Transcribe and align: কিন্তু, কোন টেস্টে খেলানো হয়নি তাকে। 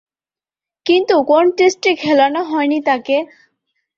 কিন্তু, 0.85 1.15
কোন 1.27 1.45
টেস্টে 1.57 1.91
খেলানো 1.95 2.41
হয়নি 2.43 2.79
তাকে। 2.85 3.17